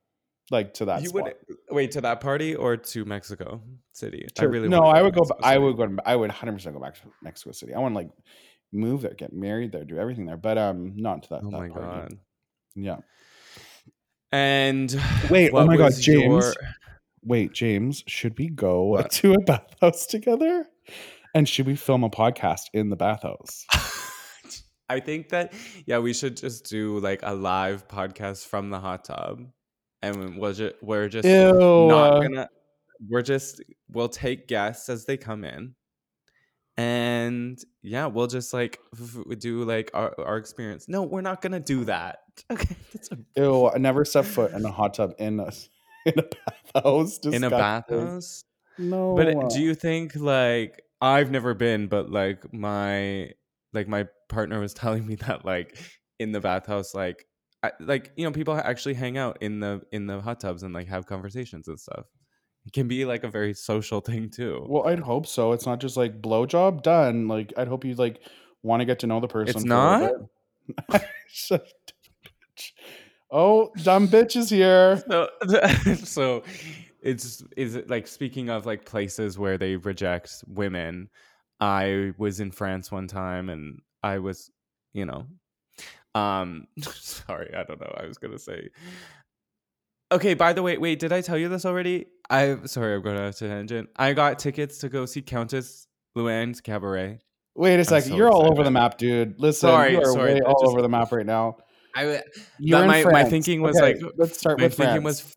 [0.49, 1.01] like to that.
[1.03, 1.23] you spot.
[1.23, 1.33] would
[1.71, 5.21] wait to that party or to mexico city i really no, I would go.
[5.21, 5.97] Mexico I would go.
[6.05, 7.73] I would 100 percent go back to Mexico City.
[7.73, 8.10] I want to like
[8.71, 11.41] move there, get married there, do everything there, but um, not to that.
[11.43, 11.86] oh that my party.
[11.86, 12.17] god
[12.75, 12.97] Yeah.
[14.31, 14.89] and
[15.29, 16.05] Wait, oh my God, James.
[16.45, 16.53] your-
[17.23, 19.12] Wait, James, should we go What?
[19.12, 20.65] to a bathhouse together?
[21.35, 23.65] And should we film a podcast in the bathhouse?
[24.89, 25.53] I think that
[25.85, 29.41] yeah, we should just do like a live podcast from the hot tub,
[30.01, 31.87] and we'll just we're just Ew.
[31.87, 32.49] not gonna.
[33.09, 35.75] We're just we'll take guests as they come in,
[36.77, 40.87] and yeah, we'll just like f- f- do like our, our experience.
[40.87, 42.19] No, we're not gonna do that.
[42.51, 45.51] Okay, that's a, Ew, I never set foot in a hot tub in a
[46.05, 46.23] in a
[46.73, 47.17] bathhouse.
[47.25, 47.49] in a Disgusting.
[47.49, 48.43] bathhouse.
[48.77, 49.15] No.
[49.15, 53.31] But do you think like I've never been, but like my
[53.73, 55.77] like my partner was telling me that like
[56.19, 57.25] in the bathhouse, like
[57.63, 60.73] I, like you know people actually hang out in the in the hot tubs and
[60.73, 62.05] like have conversations and stuff.
[62.65, 64.65] It can be like a very social thing too.
[64.67, 65.53] Well, I'd hope so.
[65.53, 67.27] It's not just like blowjob done.
[67.27, 68.21] Like I'd hope you like
[68.62, 69.55] want to get to know the person.
[69.55, 70.29] It's for a little
[70.91, 71.01] bit.
[71.27, 71.71] Shut-
[73.31, 75.01] oh, dumb bitch is here.
[75.07, 75.29] so,
[76.03, 76.43] so
[77.07, 81.09] it's is it like speaking of like places where they reject women
[81.61, 84.51] i was in france one time and i was
[84.93, 85.25] you know
[86.15, 88.69] um sorry i don't know i was gonna say
[90.11, 93.17] okay by the way wait did i tell you this already i sorry i'm going
[93.17, 97.19] off to tangent i got tickets to go see countess luann's cabaret
[97.55, 98.11] Wait a second.
[98.11, 99.33] so You're all over the map, dude.
[99.39, 101.57] Listen, Sorry, you are sorry, way all just- over the map right now.
[101.95, 102.21] i
[102.59, 105.23] You're in my- my thinking was Okay, like- let's start my with thinking France.
[105.23, 105.37] was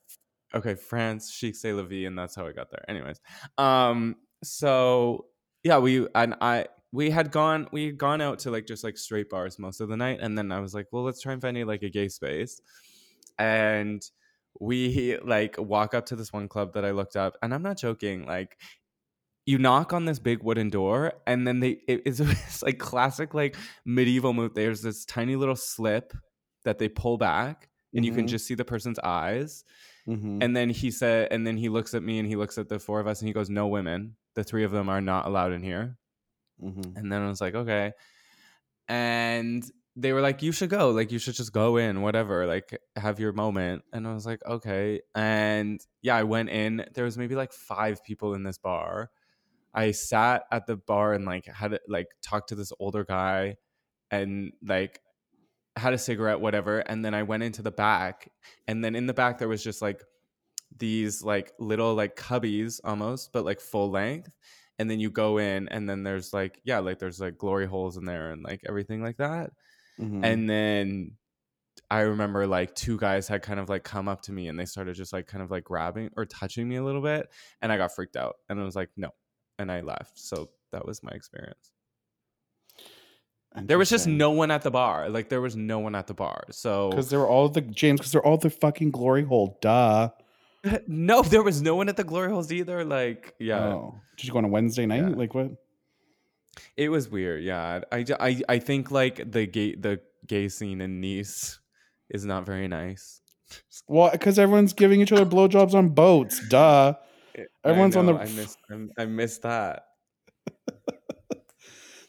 [0.55, 3.21] okay france chic c'est la vie and that's how i got there anyways
[3.59, 5.27] um so
[5.63, 8.97] yeah we and i we had gone we had gone out to like just like
[8.99, 11.43] straight bars most of the night and then i was like well let's try and
[11.43, 12.61] find a like a gay space
[13.39, 14.03] and
[14.61, 17.77] we like walk up to this one club that i looked up and i'm not
[17.79, 18.57] joking like
[19.47, 23.35] you knock on this big wooden door and then they it- it's, it's like classic
[23.35, 26.13] like medieval move there's this tiny little slip
[26.65, 28.29] that they pull back and you can Mhm.
[28.29, 29.65] just see the person's eyes
[30.11, 30.43] Mhm.
[30.43, 32.79] and then he said and then he looks at me and he looks at the
[32.79, 34.17] four of us and he goes no women.
[34.35, 35.97] The three of them are not allowed in here.
[36.63, 36.97] Mhm.
[36.97, 37.93] and then i was like okay.
[38.89, 39.65] And
[39.97, 40.91] they were like you should go.
[40.91, 42.47] Like you should just go in whatever.
[42.47, 43.85] Like have your moment.
[43.93, 45.01] And i was like okay.
[45.15, 46.85] And yeah i went in.
[46.95, 49.11] There was maybe like five people in this bar.
[49.73, 53.57] I sat at the bar and like had like talked to this older guy
[54.11, 55.01] and like
[55.81, 58.31] had a cigarette whatever and then i went into the back
[58.69, 60.03] and then in the back there was just like
[60.79, 64.31] these like little like cubbies almost but like full length
[64.79, 67.97] and then you go in and then there's like yeah like there's like glory holes
[67.97, 69.51] in there and like everything like that.
[69.99, 70.25] Mhm.
[70.25, 71.11] and then
[71.91, 74.65] i remember like two guys had kind of like come up to me and they
[74.65, 77.29] started just like kind of like grabbing or touching me a little bit
[77.61, 79.11] and i got freaked out and i was like no
[79.59, 80.19] and i left.
[80.19, 81.73] So that was my experience
[83.63, 86.15] there was just no one at the bar like there was no one at the
[86.15, 89.59] bar so because they were all the James because they're all the fucking glory hole.
[89.61, 90.11] Duh.
[90.87, 93.95] no there was no one at the glory holes either like yeah Oh.
[94.17, 95.03] Did you go on a Wednesday night?
[95.03, 95.09] Yeah.
[95.09, 95.51] Like what?
[96.77, 97.81] It was weird, yeah.
[97.91, 101.59] I, I, I think like the gay the gay scene in Nice
[102.11, 103.21] is not very nice.
[103.89, 106.41] Well, because everyone's giving each other blowjobs on boats.
[106.49, 106.95] Duh.
[107.65, 109.85] Everyone's I on the- I missed I, I missed that.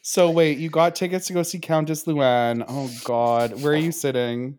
[0.02, 2.64] So wait, you got tickets to go see Countess Luann.
[2.68, 4.58] Oh God, where are you sitting?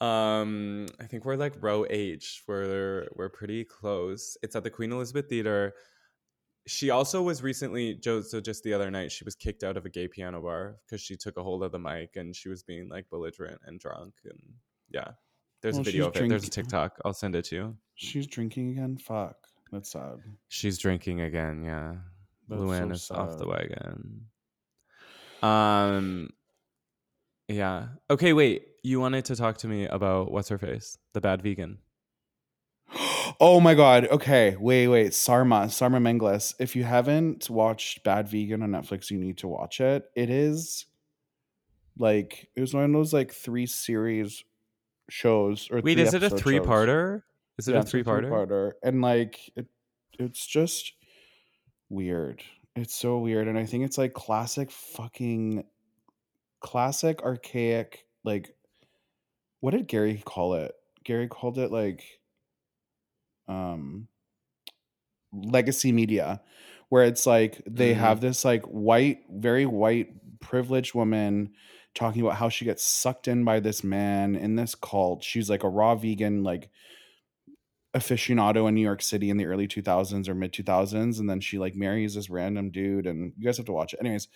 [0.00, 2.42] Um, I think we're like row H.
[2.46, 4.36] We're we're pretty close.
[4.42, 5.72] It's at the Queen Elizabeth Theater.
[6.66, 8.20] She also was recently, Joe.
[8.20, 11.00] So just the other night, she was kicked out of a gay piano bar because
[11.00, 14.12] she took a hold of the mic and she was being like belligerent and drunk.
[14.24, 14.38] And
[14.90, 15.12] yeah,
[15.62, 16.28] there's Well, a video of it.
[16.28, 16.98] There's a TikTok.
[17.06, 17.76] I'll send it to you.
[17.94, 18.98] She's drinking again.
[18.98, 19.36] Fuck,
[19.72, 20.18] that's sad.
[20.48, 21.64] She's drinking again.
[21.64, 21.94] Yeah.
[22.50, 24.26] That's Luann so is off the wagon.
[25.42, 26.30] Um,
[27.48, 27.88] yeah.
[28.10, 28.66] Okay, wait.
[28.82, 31.78] You wanted to talk to me about what's her face, the bad vegan.
[33.42, 34.06] Oh my god.
[34.08, 35.14] Okay, wait, wait.
[35.14, 36.54] Sarma, Sarma Melngailis.
[36.58, 40.10] If you haven't watched Bad Vegan on Netflix, you need to watch it.
[40.14, 40.84] It is
[41.96, 44.44] like it was one of those like three series
[45.08, 47.22] shows or Wait, three is it a three-parter?
[47.58, 48.22] Is it Yeah, a three-parter?
[48.22, 48.72] three-parter.
[48.82, 49.66] And like it,
[50.18, 50.92] it's just
[51.90, 52.42] weird.
[52.76, 55.64] It's so weird, and I think it's like classic fucking
[56.60, 58.54] classic archaic like
[59.60, 60.74] what did Gary call it?
[61.04, 62.04] Gary called it like
[63.48, 64.08] um
[65.32, 66.42] legacy media
[66.88, 67.96] where it's like they Mhm.
[67.98, 71.54] have this like white very white privileged woman
[71.94, 75.62] talking about how she gets sucked in by this man in this cult she's like
[75.62, 76.70] a raw vegan like
[77.94, 81.58] aficionado in new york city in the early 2000s or mid 2000s and then she
[81.58, 84.00] like marries this random dude and you guys have to watch it.
[84.00, 84.28] Anyways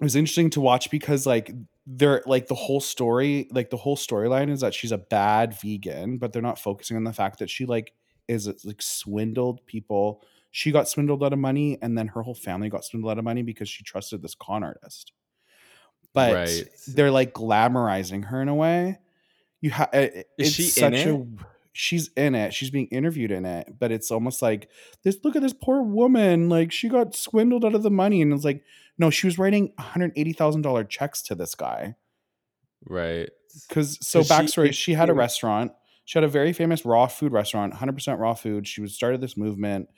[0.00, 1.52] it was interesting to watch because like
[1.86, 6.18] they're like the whole story like the whole storyline is that she's a bad vegan
[6.18, 7.92] but they're not focusing on the fact that she like
[8.28, 10.22] is like swindled people.
[10.50, 13.24] She got swindled out of money and then her whole family got swindled out of
[13.24, 15.12] money because she trusted this con artist.
[16.14, 16.64] But Right.
[16.88, 18.98] they're like glamorizing her in a way.
[19.60, 21.26] You have eh, eh, Is she in a
[21.80, 22.52] she's in it.
[22.52, 24.68] She's being interviewed in it, but it's almost like
[25.04, 25.16] this.
[25.22, 26.48] Look at this poor woman.
[26.48, 28.64] Like she got swindled out of the money, and it's like,
[28.98, 31.94] no, she was writing one hundred eighty thousand dollar checks to this guy.
[32.84, 33.30] Right.
[33.68, 35.70] Because so 'Cause she- backstory, she, had a restaurant.
[36.04, 38.66] She had a very famous raw food restaurant, hundred percent raw food.
[38.66, 39.88] She was started this movement.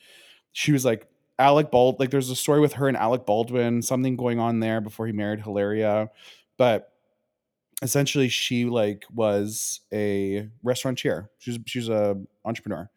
[0.53, 1.99] She was like Alec Bald.
[1.99, 5.13] Like there's a story with her and Alec Baldwin, something going on there before he
[5.15, 6.11] married Hilaria,
[6.59, 6.90] but
[7.83, 11.31] essentially she like was a restaurateur.
[11.39, 12.91] She's she's a entrepreneur.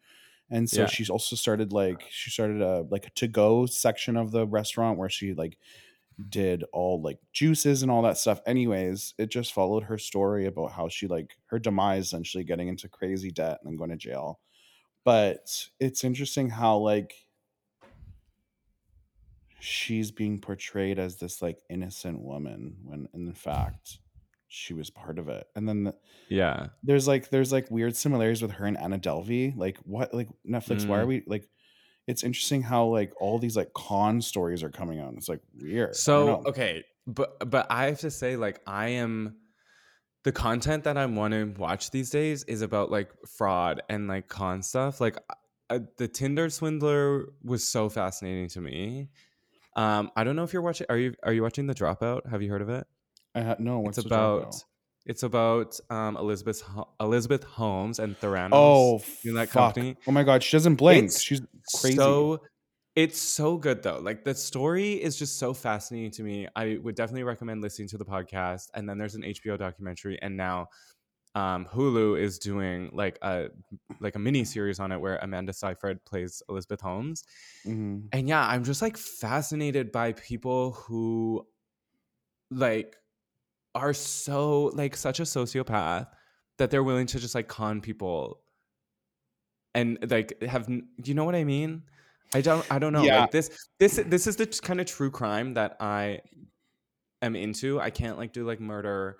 [0.50, 0.86] And so Yeah.
[0.86, 4.98] she's also started like she started a like a to go section of the restaurant
[4.98, 5.58] where she like
[6.28, 8.40] did all like juices and all that stuff.
[8.46, 12.88] Anyways, it just followed her story about how she like her demise essentially getting into
[12.88, 14.40] crazy debt and then going to jail.
[15.04, 17.28] But it's interesting how like
[19.60, 23.98] she's being portrayed as this like innocent woman when in fact
[24.54, 25.46] she was part of it.
[25.56, 25.94] And then the,
[26.28, 26.68] Yeah.
[26.82, 29.56] there's like there's like weird similarities with her and Anna Delvey.
[29.56, 31.08] Like what like Netflix, why are Mm.
[31.08, 31.48] we like
[32.06, 35.14] it's interesting how like all these like con stories are coming out.
[35.16, 35.96] It's like weird.
[35.96, 39.36] So okay, but but I have to say, like, I am
[40.22, 44.28] the content that I want to watch these days is about like fraud and like
[44.28, 45.00] con stuff.
[45.00, 45.16] Like
[45.70, 49.08] uh, the Tinder swindler was so fascinating to me.
[49.76, 50.86] Um, I don't know if you're watching.
[50.90, 52.30] Are you are you watching The Dropout?
[52.30, 52.86] Have you heard of it?
[53.34, 54.54] I ha- no, what's it's about
[55.06, 56.62] it's about um Elizabeth
[57.00, 58.50] Elizabeth Holmes and Theranos.
[58.52, 59.74] Oh, in that fuck.
[59.74, 59.96] company.
[60.06, 61.06] Oh my god, she doesn't blink.
[61.06, 61.42] It's She's
[61.80, 61.96] crazy.
[61.96, 62.40] So
[62.96, 63.98] it's so good though.
[63.98, 66.46] Like the story is just so fascinating to me.
[66.54, 68.68] I would definitely recommend listening to the podcast.
[68.74, 70.68] And then there's an HBO documentary, and now
[71.34, 73.48] um, Hulu is doing like a
[74.00, 77.24] like a mini series on it where Amanda Seyfried plays Elizabeth Holmes.
[77.66, 78.04] Mhm.
[78.12, 81.44] And yeah, I'm just like fascinated by people who
[82.50, 82.94] like
[83.74, 86.06] are so like such a sociopath
[86.58, 88.40] that they're willing to just like con people
[89.74, 91.82] and like have you know what I mean?
[92.34, 93.02] I don't I don't know.
[93.02, 93.22] Yeah.
[93.22, 96.20] Like this this this is the kind of true crime that I
[97.22, 97.80] am into.
[97.80, 99.18] I can't like do like murder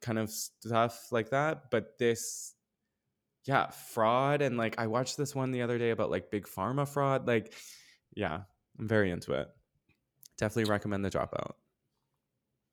[0.00, 2.54] kind of stuff like that, but this
[3.44, 6.88] yeah, fraud and like I watched this one the other day about like big pharma
[6.88, 7.26] fraud.
[7.26, 7.52] Like
[8.14, 8.40] yeah,
[8.78, 9.48] I'm very into it.
[10.38, 11.52] Definitely recommend the dropout.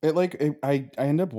[0.01, 1.33] It like it, I I end up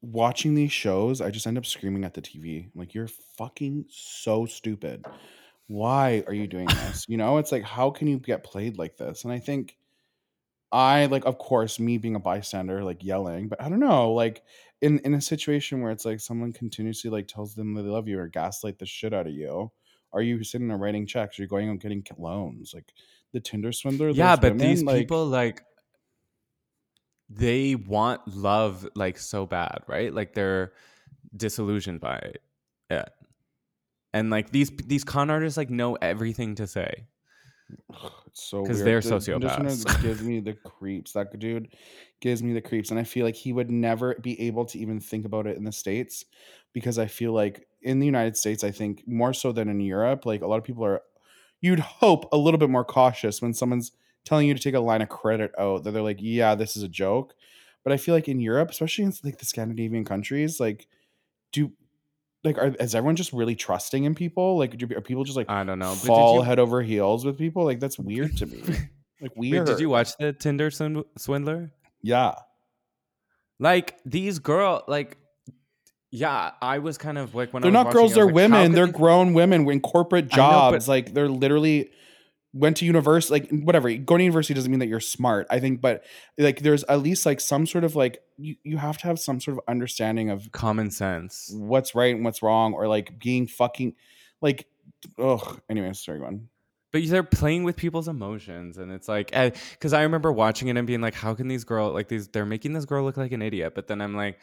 [0.00, 1.20] watching these shows.
[1.20, 2.64] I just end up screaming at the TV.
[2.64, 5.04] I'm like, you're fucking so stupid.
[5.66, 7.04] Why are you doing this?
[7.08, 9.24] You know, it's like how can you get played like this?
[9.24, 9.76] And I think
[10.72, 14.42] I like, of course, me being a bystander, like yelling, but I don't know, like
[14.80, 18.08] in in a situation where it's like someone continuously like tells them that they love
[18.08, 19.70] you or gaslight the shit out of you.
[20.12, 21.38] Are you sitting there writing checks?
[21.38, 22.72] Are you going and getting loans?
[22.74, 22.92] Like
[23.32, 24.10] the Tinder swindler.
[24.10, 25.62] yeah, but women, these like, people like
[27.28, 30.12] they want love like so bad, right?
[30.14, 30.72] Like they're
[31.36, 32.42] disillusioned by it.
[34.12, 37.06] And like these these con artists like know everything to say.
[38.28, 38.86] It's so 'Cause weird.
[38.86, 39.08] they're The-
[39.64, 40.02] this sociopaths.
[40.02, 41.12] gives me the creeps.
[41.12, 41.74] That dude
[42.20, 45.00] gives me the creeps, and I feel like he would never be able to even
[45.00, 46.24] think about it in the states
[46.72, 50.24] because I feel like in the United States, I think more so than in Europe,
[50.26, 51.02] like a lot of people are.
[51.60, 53.92] You'd hope a little bit more cautious when someone's
[54.26, 56.82] telling you to take a line of credit out that they're like, "Yeah, this is
[56.82, 57.34] a joke,"
[57.84, 60.86] but I feel like in Europe, especially in like the Scandinavian countries, like
[61.52, 61.72] do.
[62.44, 64.56] Like, are, is everyone just really trusting in people?
[64.56, 65.94] Like, do, are people just like I don't know.
[65.94, 67.64] Fall you- head over heels with people.
[67.64, 68.62] Like that's weird to me.
[69.18, 69.66] Like weird.
[69.66, 71.72] did you watch the Tinder swindler?
[72.02, 72.34] Yeah.
[73.58, 75.16] Like these girl, like
[76.10, 78.34] yeah, I was kind of like when They're I was not girls, watching, they're like,
[78.34, 78.72] women.
[78.72, 80.88] They're these- grown women in corporate I know, but- jobs.
[80.88, 81.90] like they're literally
[82.56, 83.92] went to university like whatever.
[83.92, 85.46] Going to university doesn't mean that you're smart.
[85.50, 86.04] I think, but
[86.38, 89.40] like there's at least like some sort of like you, you have to have some
[89.40, 91.50] sort of understanding of common sense.
[91.52, 93.94] what's right and what's wrong, or like being fucking
[94.40, 94.66] like
[95.18, 95.60] ugh.
[95.68, 96.48] Anyways, sorry, one.
[96.92, 100.76] But they're playing with people's emotions, and it's like, eh, because I remember watching it
[100.76, 102.28] and being like, how can these girl like these?
[102.28, 103.74] They're making this girl look like an idiot.
[103.74, 104.38] But then I'm like,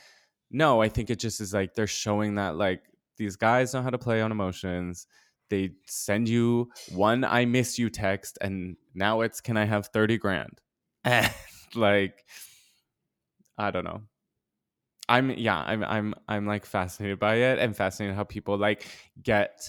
[0.52, 2.84] no, I think it just is like they're showing that like
[3.18, 5.08] these guys know how to play on emotions.
[5.50, 10.18] They send you one "I miss you" text, and now it's "Can I have thirty
[10.18, 10.60] grand?"
[11.06, 11.30] And
[11.76, 12.24] like,
[13.58, 14.02] I don't know.
[15.10, 18.88] I'm yeah, I'm I'm I'm like fascinated by it, and fascinated how people like
[19.22, 19.62] get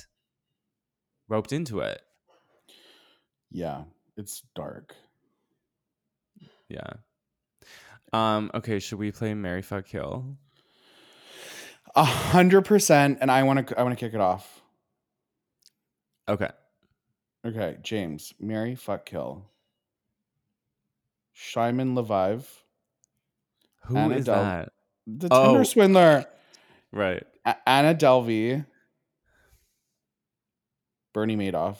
[1.28, 2.00] roped into it.
[3.50, 3.84] Yeah,
[4.16, 4.94] it's dark.
[6.68, 6.92] Yeah.
[8.12, 8.50] Um.
[8.54, 8.78] Okay.
[8.78, 10.36] Should we play Mary Fuck Kill?
[11.96, 13.18] A hundred percent.
[13.20, 13.78] And I want to.
[13.78, 14.53] I want to kick it off.
[16.28, 16.50] Okay.
[17.46, 19.44] Okay, James, Mary, fuck, kill.
[21.34, 22.46] Simon Leviev,
[23.86, 24.72] Who Anna is Del- that?
[25.06, 25.46] the Oh.
[25.52, 26.24] Tinder swindler.
[26.92, 27.24] Right.
[27.44, 28.64] A- Anna Delvey,
[31.12, 31.78] Bernie Madoff.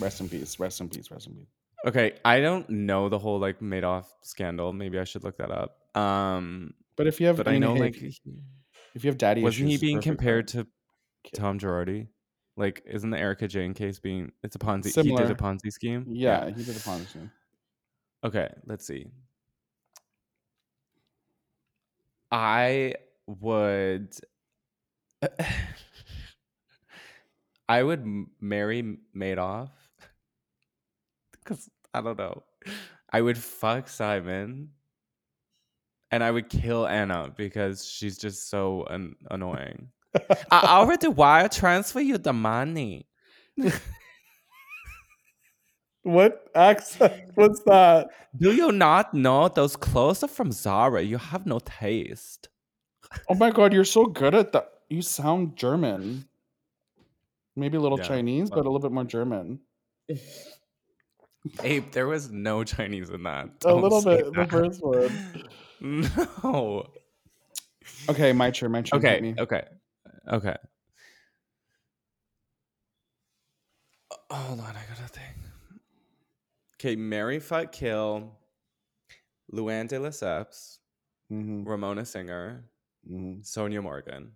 [0.00, 0.58] Rest in peace.
[0.58, 1.10] Rest in peace.
[1.10, 1.46] Rest in peace.
[1.86, 4.72] Okay, I don't know the whole like Madoff scandal.
[4.72, 5.76] Maybe I should look that up.
[5.96, 7.94] Um, But if you have, but I know like
[8.94, 10.66] if you have daddy wasn't he being compared time.
[11.24, 12.08] To Tom Girardi?
[12.56, 14.92] Like, isn't the Erika Jayne case being it's a Ponzi?
[14.92, 15.22] Similar.
[15.22, 16.06] He did a Ponzi scheme.
[16.08, 17.30] Yeah, he did a Ponzi scheme.
[18.22, 19.06] Okay, let's see.
[22.30, 22.94] I
[23.26, 24.14] would.
[27.68, 28.04] I would
[28.40, 29.70] marry Madoff
[31.32, 32.42] because I don't know.
[33.12, 34.70] I would fuck Simon,
[36.10, 39.88] and I would kill Anna because she's just so an- annoying.
[40.50, 43.06] I already wire transfer you the money.
[46.02, 47.30] What accent?
[47.34, 48.08] What's that?
[48.36, 51.02] Do you not know those clothes are from Zara?
[51.02, 52.48] You have no taste.
[53.28, 54.68] Oh my god, you're so good at that.
[54.90, 56.28] You sound German.
[57.56, 59.60] Maybe a little Yeah, Chinese, well- but a little bit more German.
[61.62, 63.46] Abe, there was no Chinese in that.
[63.46, 65.10] A Don't little say bit, the first one.
[66.42, 66.86] No.
[68.08, 68.72] Okay, my turn.
[68.72, 68.98] My turn.
[68.98, 69.20] Okay.
[69.20, 69.34] me.
[69.38, 69.64] Okay.
[70.30, 70.56] Okay.
[74.30, 75.36] Uh, Hold on, I gotta think.
[76.74, 78.36] Okay, Mary Fuck Kill,
[79.52, 80.78] Luann de Lesseps,
[81.30, 82.64] Mhm, Ramona Singer,
[83.08, 83.42] mhm.
[83.42, 84.32] Sonja Morgan.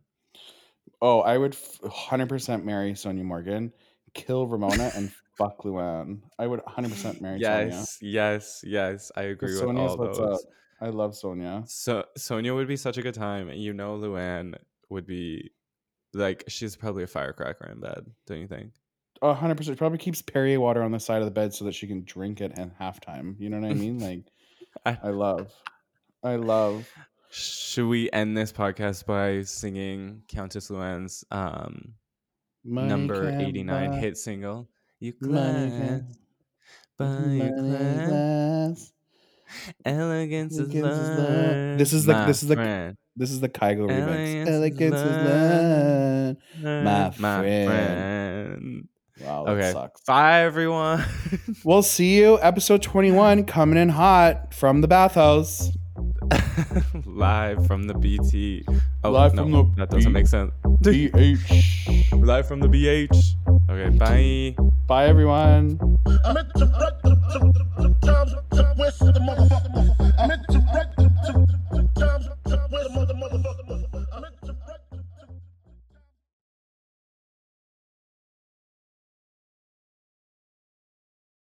[1.00, 3.72] Oh, I would f- 100% marry Sonja Morgan,
[4.14, 6.22] kill Ramona, and fuck Luann.
[6.38, 7.70] I would 100% marry Sonja.
[7.70, 9.12] Yes, yes, yes.
[9.16, 10.44] I agree with Sonja's all those.
[10.44, 10.50] up.
[10.80, 11.68] I love Sonja.
[11.68, 13.48] So Sonja would be such a good time.
[13.48, 14.54] and You know, Luann
[14.88, 15.50] would be
[16.14, 18.06] like she's probably a firecracker in bed.
[18.26, 18.72] Don't you think?
[19.22, 19.76] A hundred percent.
[19.78, 22.40] Probably keeps Perrier water on the side of the bed so that she can drink
[22.40, 23.34] it at halftime.
[23.38, 23.98] You know what I mean?
[24.00, 24.24] Like,
[25.02, 25.52] I- I love,
[26.22, 26.88] I love.
[27.30, 31.94] Should we end this podcast by singing Countess Luann's um,
[32.64, 34.68] Money number eighty nine hit single?
[35.00, 36.02] You Money
[36.98, 38.92] by your glass.
[39.84, 41.78] elegance is Elegance is love.
[41.78, 44.46] This is the- this is the- friend, This is the Kygo remix.
[44.46, 45.97] Elegance is Elegance is learned.
[46.62, 46.84] Learned.
[46.84, 47.68] my friend.
[47.68, 48.88] friend.
[49.20, 50.00] Wow, that Okay, sucks.
[50.04, 51.04] bye everyone.
[51.64, 55.70] We'll see you episode 21 coming in hot from the bathhouse.
[57.04, 58.64] Live from the BT.
[59.04, 60.52] Oh, Live no, from the that doesn't B- make sense.
[60.82, 62.24] BH.
[62.24, 63.34] Live from the BH.
[63.70, 64.54] Okay, bye.
[64.86, 65.78] Bye everyone.
[66.24, 68.18] I'm at the, the, the, the, the, the, the,
[68.50, 69.20] the, the, the, the, the,
[70.18, 71.07] the, the, the,